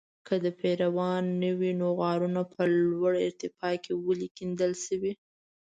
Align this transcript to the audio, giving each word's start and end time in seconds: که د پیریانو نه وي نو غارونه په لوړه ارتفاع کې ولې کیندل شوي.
که 0.27 0.35
د 0.43 0.47
پیریانو 0.59 1.35
نه 1.41 1.51
وي 1.59 1.71
نو 1.79 1.87
غارونه 1.99 2.41
په 2.53 2.61
لوړه 2.91 3.19
ارتفاع 3.27 3.75
کې 3.83 3.93
ولې 4.05 4.27
کیندل 4.37 4.71
شوي. 4.85 5.13